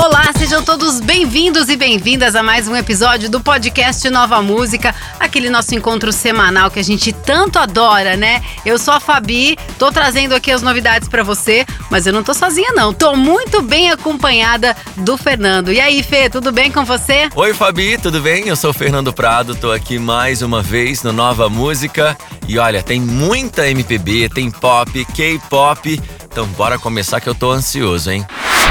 [0.00, 5.50] Olá, sejam todos bem-vindos e bem-vindas a mais um episódio do podcast Nova Música, aquele
[5.50, 8.40] nosso encontro semanal que a gente tanto adora, né?
[8.64, 12.32] Eu sou a Fabi, tô trazendo aqui as novidades para você, mas eu não tô
[12.32, 15.72] sozinha não, tô muito bem acompanhada do Fernando.
[15.72, 17.28] E aí, Fê, tudo bem com você?
[17.34, 18.46] Oi, Fabi, tudo bem?
[18.46, 22.16] Eu sou o Fernando Prado, tô aqui mais uma vez no Nova Música.
[22.46, 26.00] E olha, tem muita MPB, tem pop, K-pop.
[26.30, 28.24] Então bora começar que eu tô ansioso, hein?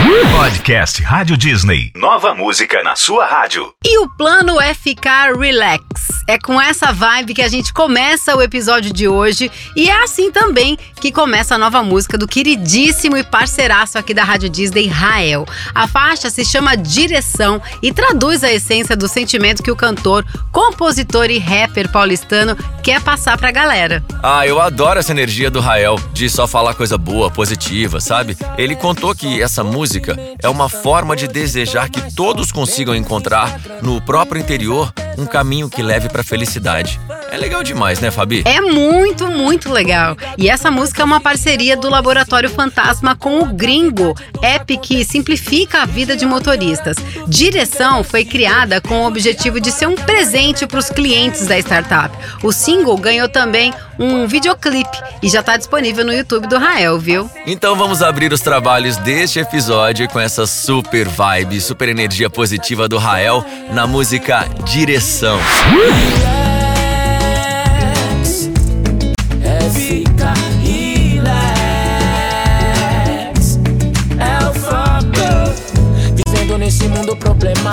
[0.06, 1.92] Podcast Rádio Disney.
[1.96, 3.74] Nova música na sua rádio.
[3.84, 5.84] E o plano é ficar relax.
[6.30, 10.32] É com essa vibe que a gente começa o episódio de hoje e é assim
[10.32, 15.46] também que começa a nova música do queridíssimo e parceiraço aqui da Rádio Disney, Rael.
[15.74, 21.30] A faixa se chama Direção e traduz a essência do sentimento que o cantor, compositor
[21.30, 24.04] e rapper paulistano quer passar pra galera.
[24.24, 28.38] Ah, eu adoro essa energia do Rael de só falar coisa boa, positiva, sabe?
[28.58, 34.02] Ele contou que essa música é uma forma de desejar que todos consigam encontrar no
[34.02, 37.00] próprio interior um caminho que leve para felicidade.
[37.32, 38.44] É legal demais, né, Fabi?
[38.46, 40.16] É muito, muito legal.
[40.38, 45.82] E essa música é uma parceria do Laboratório Fantasma com o Gringo, app que simplifica
[45.82, 46.98] a vida de motoristas.
[47.28, 52.16] Direção foi criada com o objetivo de ser um presente para os clientes da startup.
[52.42, 57.30] O single ganhou também um videoclipe e já está disponível no YouTube do Rael, viu?
[57.46, 62.98] Então vamos abrir os trabalhos deste episódio com essa super vibe, super energia positiva do
[62.98, 65.40] Rael na música Direção.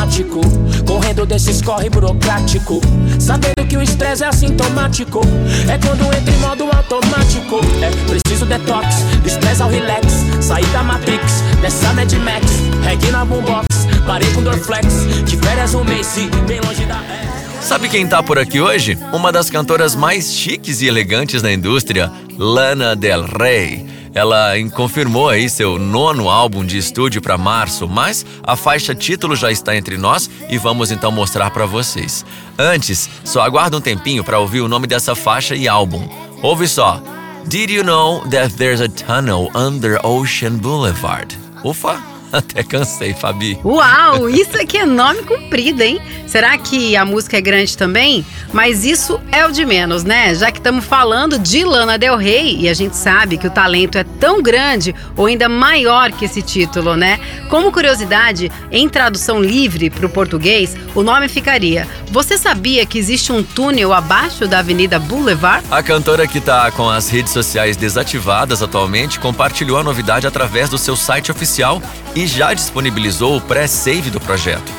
[0.04, 0.40] Problemático.
[0.86, 2.80] Correndo desses corre burocrático.
[3.18, 5.20] Sabendo que o estresse é assintomático.
[5.68, 7.60] É quando entra em modo automático.
[7.82, 8.86] É preciso detox,
[9.24, 10.06] estresse ao relax.
[10.40, 12.46] Sair da Matrix, dessa Mad Max.
[12.82, 13.66] Reggae na boombox,
[14.06, 14.86] parei com Dorflex.
[15.24, 16.14] De férias um mês,
[16.46, 17.43] bem longe da.
[17.64, 18.96] Sabe quem tá por aqui hoje?
[19.10, 23.86] Uma das cantoras mais chiques e elegantes da indústria, Lana Del Rey.
[24.12, 29.50] Ela confirmou aí seu nono álbum de estúdio para março, mas a faixa título já
[29.50, 32.24] está entre nós e vamos então mostrar para vocês.
[32.58, 36.06] Antes, só aguarda um tempinho para ouvir o nome dessa faixa e álbum.
[36.42, 37.02] Ouve só.
[37.46, 41.34] Did you know that there's a tunnel under Ocean Boulevard?
[41.64, 42.13] Ufa!
[42.54, 43.58] Até cansei, Fabi.
[43.64, 46.00] Uau, isso aqui é nome comprido, hein?
[46.26, 48.26] Será que a música é grande também?
[48.52, 50.34] Mas isso é o de menos, né?
[50.34, 53.96] Já que estamos falando de Lana Del Rey e a gente sabe que o talento
[53.96, 57.20] é tão grande ou ainda maior que esse título, né?
[57.48, 63.30] Como curiosidade, em tradução livre para o português, o nome ficaria: Você sabia que existe
[63.30, 65.64] um túnel abaixo da Avenida Boulevard?
[65.70, 70.78] A cantora que está com as redes sociais desativadas atualmente compartilhou a novidade através do
[70.78, 71.80] seu site oficial
[72.14, 74.72] e já disponibilizou o pré-save do projeto.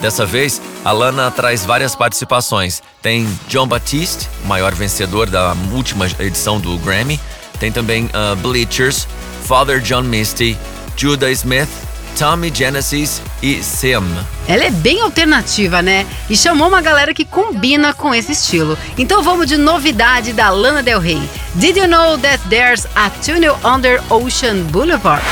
[0.00, 2.82] Dessa vez, a Lana traz várias participações.
[3.02, 7.20] Tem John Batiste, maior vencedor da última edição do Grammy.
[7.58, 9.06] Tem também uh, Bleachers,
[9.44, 10.56] Father John Misty,
[10.96, 11.68] Judah Smith,
[12.18, 14.04] Tommy Genesis e Sim.
[14.48, 16.06] Ela é bem alternativa, né?
[16.28, 18.76] E chamou uma galera que combina com esse estilo.
[18.98, 21.20] Então vamos de novidade da Lana Del Rey.
[21.54, 25.22] Did you know that there's a tunnel under Ocean Boulevard?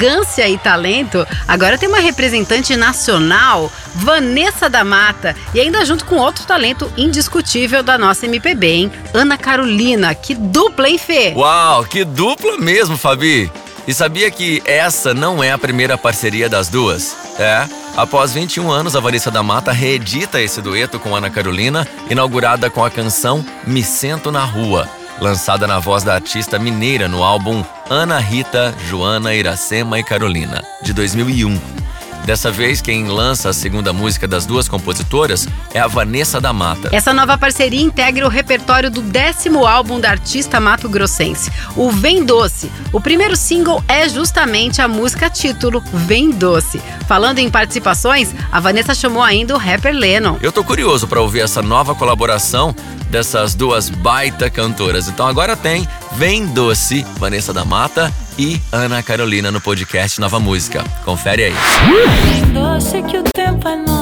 [0.00, 6.16] Elegância e talento, agora tem uma representante nacional, Vanessa da Mata, e ainda junto com
[6.16, 8.92] outro talento indiscutível da nossa MPB, hein?
[9.12, 10.14] Ana Carolina.
[10.14, 11.34] Que dupla, hein, Fê?
[11.36, 13.52] Uau, que dupla mesmo, Fabi!
[13.86, 17.16] E sabia que essa não é a primeira parceria das duas?
[17.38, 17.68] É.
[17.96, 22.84] Após 21 anos, a Vanessa da Mata reedita esse dueto com Ana Carolina, inaugurada com
[22.84, 24.88] a canção Me Sento na Rua
[25.20, 30.92] lançada na voz da artista mineira no álbum Ana Rita, Joana, Iracema e Carolina, de
[30.92, 31.58] 2001.
[32.24, 36.88] Dessa vez, quem lança a segunda música das duas compositoras é a Vanessa da Mata.
[36.92, 42.24] Essa nova parceria integra o repertório do décimo álbum da artista Mato Grossense, o Vem
[42.24, 42.70] Doce.
[42.92, 46.80] O primeiro single é justamente a música título Vem Doce.
[47.08, 50.36] Falando em participações, a Vanessa chamou ainda o rapper Lennon.
[50.40, 52.72] Eu tô curioso para ouvir essa nova colaboração
[53.10, 55.08] dessas duas baita cantoras.
[55.08, 60.84] Então agora tem Vem Doce, Vanessa da Mata e Ana Carolina no podcast Nova Música.
[61.04, 61.54] Confere aí.
[62.24, 63.99] Vem doce que o tempo é nosso.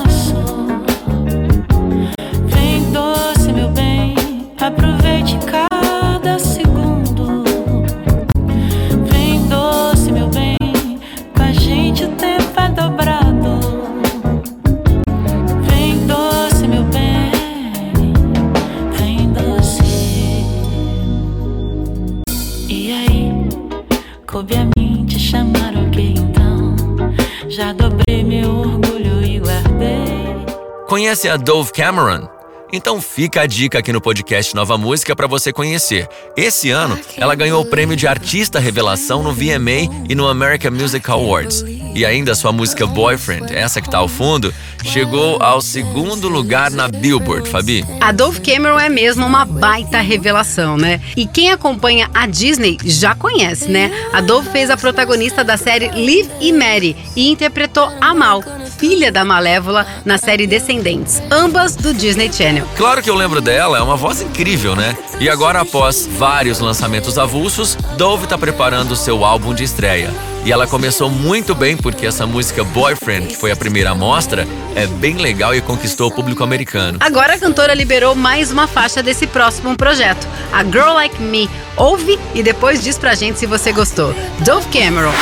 [31.18, 32.28] Conhece a Dove Cameron?
[32.72, 36.06] Então fica a dica aqui no podcast Nova Música para você conhecer.
[36.36, 41.10] Esse ano, ela ganhou o prêmio de Artista Revelação no VMA e no American Music
[41.10, 41.64] Awards.
[41.92, 44.54] E ainda sua música Boyfriend, essa que tá ao fundo,
[44.84, 47.84] chegou ao segundo lugar na Billboard, Fabi.
[48.00, 51.00] A Dove Cameron é mesmo uma baita revelação, né?
[51.16, 53.90] E quem acompanha a Disney já conhece, né?
[54.12, 58.44] A Dove fez a protagonista da série Liv e Mary e interpretou a Mal,
[58.78, 62.66] filha da Malévola, na série Descendentes, ambas do Disney Channel.
[62.76, 64.96] Claro que eu lembro dela, é uma voz incrível, né?
[65.18, 70.10] E agora, após vários lançamentos avulsos, Dove tá preparando o seu álbum de estreia.
[70.44, 74.86] E ela começou muito bem porque essa música Boyfriend, que foi a primeira amostra, é
[74.86, 76.98] bem legal e conquistou o público americano.
[77.00, 81.50] Agora a cantora liberou mais uma faixa desse próximo projeto, a Girl Like Me.
[81.76, 84.14] Ouve e depois diz pra gente se você gostou.
[84.44, 85.12] Dove Cameron.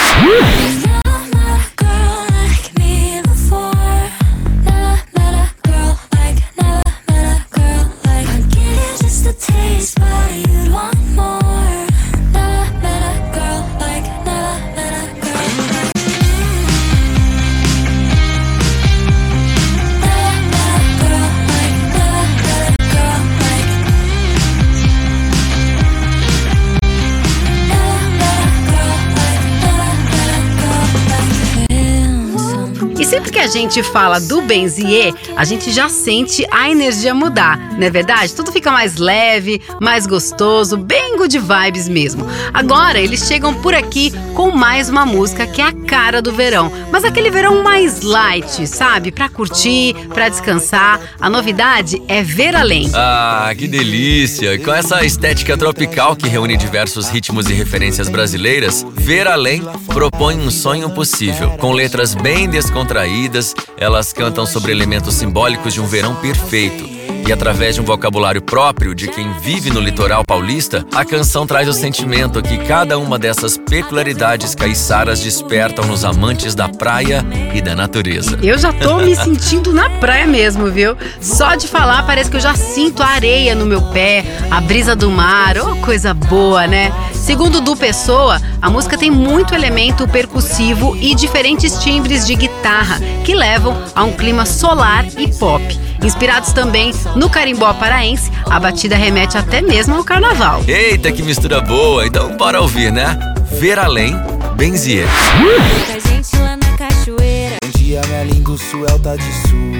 [33.59, 38.35] Gente fala do Benzier, a gente já sente a energia mudar, não é verdade?
[38.35, 42.27] Tudo fica mais leve, mais gostoso, bem good vibes mesmo.
[42.53, 46.71] Agora eles chegam por aqui com mais uma música que é a cara do verão,
[46.91, 49.11] mas aquele verão mais light, sabe?
[49.11, 51.01] Pra curtir, pra descansar.
[51.21, 52.91] A novidade é Ver Além.
[52.95, 54.59] Ah, que delícia!
[54.59, 60.51] Com essa estética tropical que reúne diversos ritmos e referências brasileiras, Ver Além propõe um
[60.51, 61.51] sonho possível.
[61.59, 66.96] Com letras bem descontraídas, elas cantam sobre elementos simbólicos de um verão perfeito.
[67.27, 71.69] E através de um vocabulário próprio de quem vive no litoral paulista, a canção traz
[71.69, 77.75] o sentimento que cada uma dessas peculiaridades caiçaras despertam nos amantes da praia e da
[77.75, 78.39] natureza.
[78.41, 80.97] Eu já tô me sentindo na praia mesmo, viu?
[81.21, 84.95] Só de falar parece que eu já sinto a areia no meu pé, a brisa
[84.95, 86.93] do mar, oh, coisa boa, né?
[87.13, 93.35] Segundo Du Pessoa, a música tem muito elemento percussivo e diferentes timbres de guitarra que
[93.35, 95.87] levam a um clima solar e pop.
[96.07, 100.63] Inspirados também no carimbó paraense, a batida remete até mesmo ao carnaval.
[100.69, 102.07] Eita, que mistura boa!
[102.07, 103.19] Então bora ouvir, né?
[103.59, 104.15] Ver além,
[104.55, 105.09] Benzier.
[105.37, 107.57] Muita gente lá na cachoeira.
[107.65, 109.76] Um dia minha linda Suel tá de sul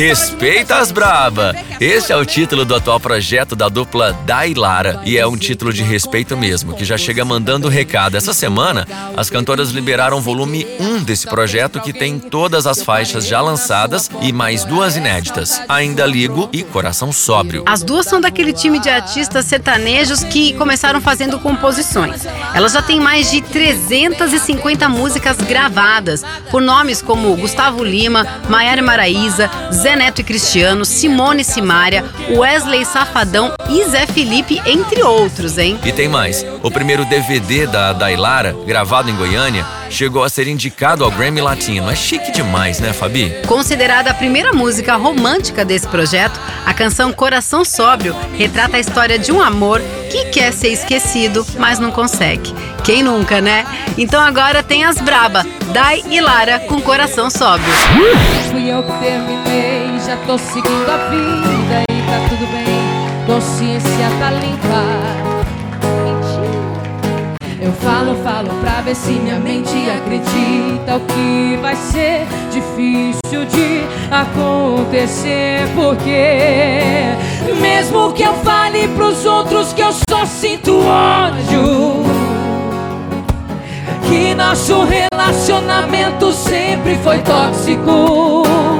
[0.00, 1.54] Respeita as braba!
[1.78, 5.82] Esse é o título do atual projeto da dupla Dailara e é um título de
[5.82, 8.16] respeito mesmo, que já chega mandando recado.
[8.16, 13.26] Essa semana, as cantoras liberaram o volume 1 desse projeto que tem todas as faixas
[13.26, 17.64] já lançadas e mais duas inéditas, Ainda Ligo e Coração Sóbrio.
[17.66, 22.22] As duas são daquele time de artistas sertanejos que começaram fazendo composições.
[22.54, 29.50] Elas já têm mais de 350 músicas gravadas por nomes como Gustavo Lima, Maiara Maraíza,
[29.70, 35.78] Zé Neto e Cristiano, Simone e Simária, Wesley Safadão e Zé Felipe, entre outros, hein?
[35.84, 36.44] E tem mais.
[36.62, 41.90] O primeiro DVD da Dailara, gravado em Goiânia, chegou a ser indicado ao Grammy Latino.
[41.90, 43.34] É chique demais, né, Fabi?
[43.46, 49.32] Considerada a primeira música romântica desse projeto, a canção Coração Sóbrio retrata a história de
[49.32, 49.80] um amor
[50.10, 52.54] que quer ser esquecido, mas não consegue.
[52.84, 53.64] Quem nunca, né?
[53.98, 57.72] Então agora tem as braba, Dai e Lara com Coração Sóbrio.
[58.50, 59.79] Fui eu que terminei,
[60.10, 62.66] já tô seguindo a vida e tá tudo bem.
[63.26, 64.82] Consciência tá limpa.
[67.60, 73.84] Eu falo, falo pra ver se minha mente acredita o que vai ser difícil de
[74.10, 75.68] acontecer.
[75.76, 77.14] Porque
[77.60, 82.02] mesmo que eu fale pros outros que eu só sinto ódio
[84.08, 88.79] que nosso relacionamento sempre foi tóxico.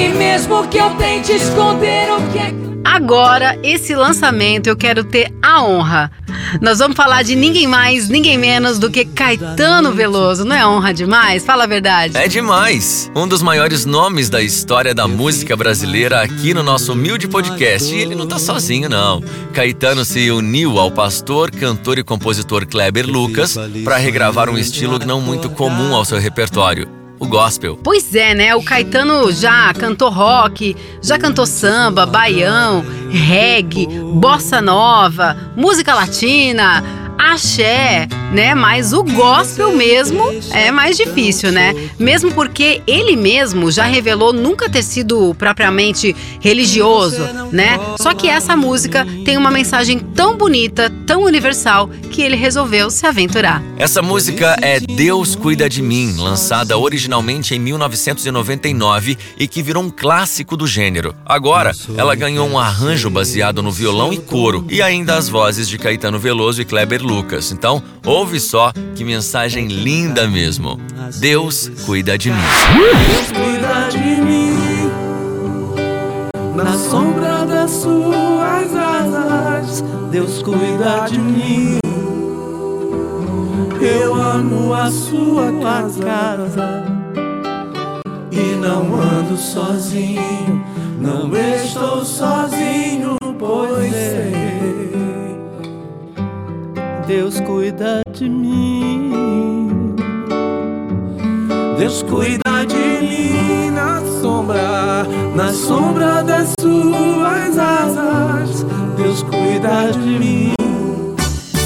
[0.00, 2.54] E mesmo que eu tente esconder o que é.
[2.82, 6.10] Agora, esse lançamento eu quero ter a honra.
[6.62, 10.42] Nós vamos falar de ninguém mais, ninguém menos do que Caetano Veloso.
[10.42, 11.44] Não é honra demais?
[11.44, 12.16] Fala a verdade.
[12.16, 13.12] É demais!
[13.14, 17.94] Um dos maiores nomes da história da música brasileira aqui no nosso humilde podcast.
[17.94, 19.22] E ele não tá sozinho, não.
[19.52, 23.54] Caetano se uniu ao pastor, cantor e compositor Kleber Lucas
[23.84, 26.99] para regravar um estilo não muito comum ao seu repertório.
[27.20, 27.78] O gospel.
[27.84, 28.54] Pois é, né?
[28.56, 38.08] O Caetano já cantou rock, já cantou samba, baião, reggae, bossa nova, música latina, axé,
[38.32, 38.54] né?
[38.54, 40.22] Mas o gospel mesmo
[40.52, 41.74] é mais difícil, né?
[41.98, 47.22] Mesmo porque ele mesmo já revelou nunca ter sido propriamente religioso,
[47.52, 47.78] né?
[47.98, 53.06] Só que essa música tem uma mensagem tão bonita, tão universal, que ele resolveu se
[53.06, 53.62] aventurar.
[53.76, 59.90] Essa música é Deus Cuida de Mim, lançada originalmente em 1999 e que virou um
[59.90, 61.14] clássico do gênero.
[61.24, 65.78] Agora, ela ganhou um arranjo baseado no violão e coro, e ainda as vozes de
[65.78, 67.50] Caetano Veloso e Kleber Lucas.
[67.50, 70.80] Então, ouve só que mensagem linda mesmo.
[71.18, 72.36] Deus cuida de mim.
[72.38, 74.50] Deus cuida de mim
[76.54, 79.84] na sombra das suas asas.
[80.12, 81.78] Deus cuida de mim.
[83.80, 86.84] Eu amo a sua casa
[88.30, 90.64] e não ando sozinho.
[91.00, 93.16] Não estou sozinho,
[97.10, 99.96] Deus cuida de mim.
[101.76, 108.64] Deus cuida de mim na sombra, na sombra das suas asas.
[108.96, 110.54] Deus cuida de mim.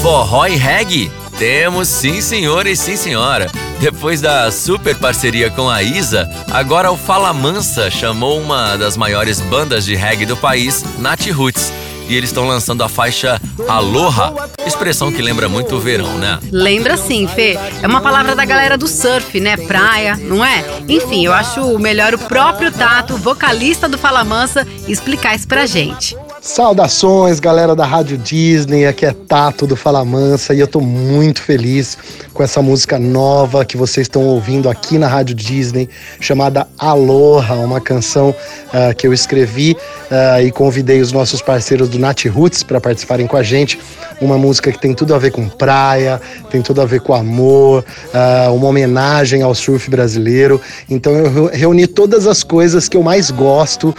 [0.01, 1.11] Forró e reggae?
[1.37, 3.45] Temos sim, senhor e sim, senhora.
[3.79, 9.39] Depois da super parceria com a Isa, agora o Fala Mansa chamou uma das maiores
[9.41, 11.71] bandas de reggae do país, Nat Roots.
[12.07, 16.39] E eles estão lançando a faixa Aloha, expressão que lembra muito o verão, né?
[16.51, 17.57] Lembra sim, Fê.
[17.81, 19.57] É uma palavra da galera do surf, né?
[19.57, 20.63] Praia, não é?
[20.87, 26.15] Enfim, eu acho melhor o próprio Tato, vocalista do Fala Mansa, explicar isso pra gente.
[26.45, 28.85] Saudações, galera da Rádio Disney.
[28.85, 31.97] Aqui é Tato do Fala Mansa e eu tô muito feliz
[32.35, 37.81] com essa música nova que vocês estão ouvindo aqui na Rádio Disney, chamada Aloha, uma
[37.81, 42.79] canção uh, que eu escrevi uh, e convidei os nossos parceiros do Nat Roots para
[42.79, 43.79] participarem com a gente.
[44.21, 46.21] Uma música que tem tudo a ver com praia,
[46.51, 47.83] tem tudo a ver com amor,
[48.13, 50.61] uh, uma homenagem ao surf brasileiro.
[50.87, 53.95] Então eu reuni todas as coisas que eu mais gosto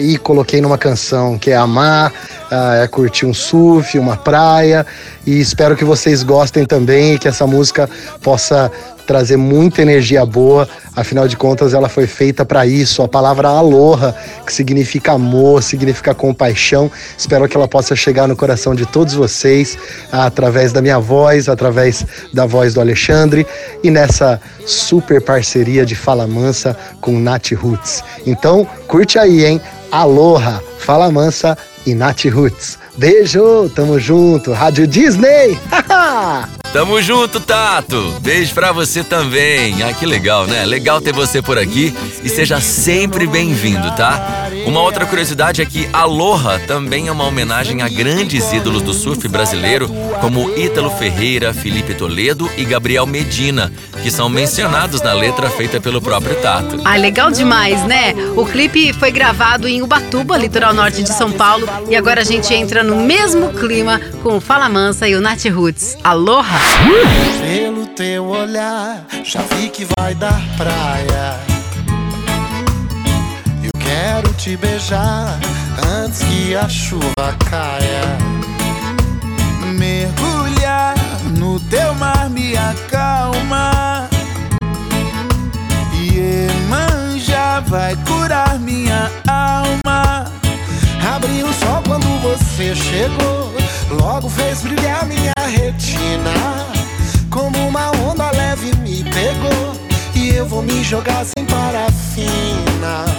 [0.00, 2.12] e coloquei numa canção que é amar,
[2.82, 4.86] é curtir um surf, uma praia.
[5.26, 7.88] E espero que vocês gostem também, que essa música
[8.22, 8.70] possa
[9.06, 10.68] trazer muita energia boa.
[10.94, 13.02] Afinal de contas, ela foi feita para isso.
[13.02, 14.14] A palavra aloha,
[14.46, 16.90] que significa amor, significa compaixão.
[17.16, 19.76] Espero que ela possa chegar no coração de todos vocês
[20.10, 23.46] através da minha voz, através da voz do Alexandre
[23.82, 28.04] e nessa super parceria de Fala Mansa com Nath Roots.
[28.26, 29.60] Então, curte aí, hein?
[29.92, 31.56] Aloha, Fala Mansa
[31.86, 32.78] e Nath Roots.
[32.96, 35.58] Beijo, tamo junto, Rádio Disney!
[36.72, 38.14] Tamo junto, Tato!
[38.20, 39.82] Beijo pra você também.
[39.82, 40.64] Ah, que legal, né?
[40.64, 41.94] Legal ter você por aqui
[42.24, 44.41] e seja sempre bem-vindo, tá?
[44.66, 49.26] Uma outra curiosidade é que Aloha também é uma homenagem a grandes ídolos do surf
[49.28, 49.88] brasileiro,
[50.20, 56.00] como Ítalo Ferreira, Felipe Toledo e Gabriel Medina, que são mencionados na letra feita pelo
[56.00, 56.80] próprio Tato.
[56.84, 58.14] Ah, legal demais, né?
[58.36, 62.54] O clipe foi gravado em Ubatuba, litoral norte de São Paulo, e agora a gente
[62.54, 65.98] entra no mesmo clima com o Fala Mansa e o Nat Roots.
[66.04, 66.60] Aloha!
[67.40, 71.51] Pelo teu olhar, já vi que vai dar praia.
[74.42, 75.38] Te beijar
[76.02, 78.18] antes que a chuva caia.
[79.78, 80.96] Mergulhar
[81.38, 84.08] no teu mar me acalma.
[85.94, 90.24] Iemanjá vai curar minha alma.
[91.14, 93.52] Abri o sol quando você chegou.
[93.92, 96.32] Logo fez brilhar minha retina.
[97.30, 99.76] Como uma onda leve me pegou.
[100.16, 103.11] E eu vou me jogar sem parafina.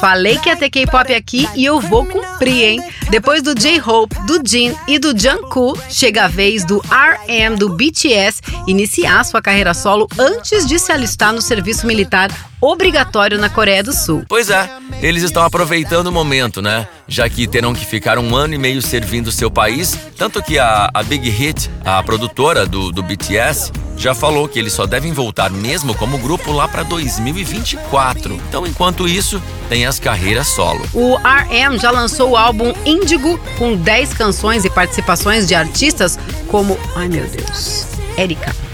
[0.00, 2.82] Falei que ia ter K-pop aqui e eu vou cumprir, hein?
[3.10, 8.40] Depois do J-Hope, do Jin e do Jungkook, chega a vez do RM do BTS
[8.66, 13.92] iniciar sua carreira solo antes de se alistar no serviço militar obrigatório na Coreia do
[13.92, 14.24] Sul.
[14.28, 14.68] Pois é,
[15.02, 16.86] eles estão aproveitando o momento, né?
[17.08, 20.90] Já que terão que ficar um ano e meio servindo seu país, tanto que a,
[20.92, 25.50] a Big Hit, a produtora do, do BTS, já falou que eles só devem voltar
[25.50, 28.34] mesmo como grupo lá para 2024.
[28.48, 30.82] Então, enquanto isso, tem as carreiras solo.
[30.94, 36.78] O RM já lançou o álbum Índigo com 10 canções e participações de artistas como,
[36.96, 37.86] ai meu Deus,
[38.16, 38.69] Erika.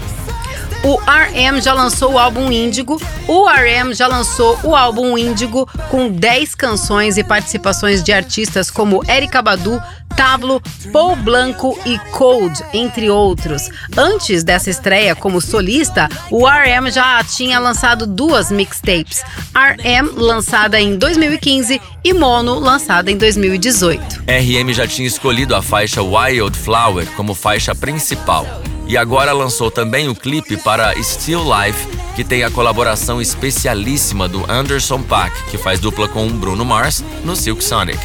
[0.87, 2.97] O RM já lançou o álbum Índigo.
[3.27, 9.03] O RM já lançou o álbum Índigo com 10 canções e participações de artistas como
[9.05, 9.83] Erika Badu,
[10.15, 10.63] Tablo,
[10.93, 13.69] Paul Blanco e Cold, entre outros.
[13.97, 20.95] Antes dessa estreia como solista, o RM já tinha lançado duas mixtapes: RM, lançada em
[20.95, 24.23] 2015, e Mono, lançada em 2018.
[24.25, 28.47] RM já tinha escolhido a faixa Wildflower como faixa principal
[28.86, 34.44] E agora lançou também o clipe para Still Life, que tem a colaboração especialíssima do
[34.50, 37.98] Anderson Paak, que faz dupla com o Bruno Mars no Silk Sonic.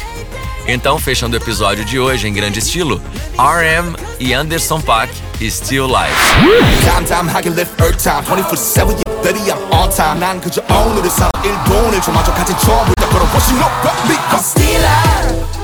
[0.66, 3.02] Então, fechando o episódio de hoje em grande estilo,
[3.38, 6.84] RM e Anderson Paak, Still Life.
[6.84, 12.02] 담담하게 live earth time 24-7 yeah, baby I'm on time 난 그저 오늘을 살아 일본을
[12.02, 13.66] 조마저 같은 처음부터 걸어보신 no
[14.08, 15.58] me I'm still alive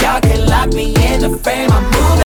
[0.00, 2.25] Y'all can lock me in the frame, I'm moving.